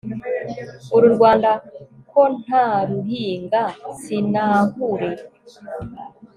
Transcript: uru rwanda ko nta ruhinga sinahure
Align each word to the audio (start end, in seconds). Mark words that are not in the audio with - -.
uru 0.95 1.07
rwanda 1.15 1.49
ko 2.11 2.21
nta 2.41 2.67
ruhinga 2.89 3.61
sinahure 4.01 5.09